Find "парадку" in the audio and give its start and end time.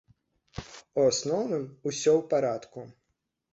2.35-2.79